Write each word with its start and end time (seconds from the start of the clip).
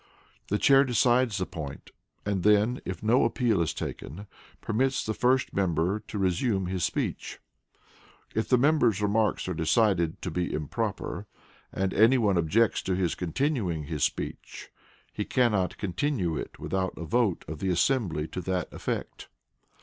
The 0.47 0.57
Chair 0.57 0.83
decides 0.83 1.37
the 1.37 1.45
point, 1.45 1.91
and 2.25 2.41
then, 2.41 2.81
if 2.85 3.03
no 3.03 3.23
appeal 3.23 3.61
is 3.61 3.71
taken, 3.71 4.25
permits 4.59 5.05
the 5.05 5.13
first 5.13 5.53
member 5.53 5.99
to 6.07 6.17
resume 6.17 6.65
his 6.65 6.83
speech. 6.83 7.39
If 8.33 8.49
the 8.49 8.57
member's 8.57 8.99
remarks 8.99 9.47
are 9.47 9.53
decided 9.53 10.19
to 10.23 10.31
be 10.31 10.51
improper, 10.51 11.27
and 11.71 11.93
any 11.93 12.17
one 12.17 12.35
objects 12.39 12.81
to 12.81 12.95
his 12.95 13.13
continuing 13.13 13.83
his 13.83 14.03
speech, 14.03 14.71
he 15.13 15.23
cannot 15.23 15.77
continue 15.77 16.35
it 16.35 16.57
without 16.57 16.93
a 16.97 17.05
vote 17.05 17.45
of 17.47 17.59
the 17.59 17.69
assembly 17.69 18.27
to 18.29 18.41
that 18.41 18.73
effect. 18.73 19.27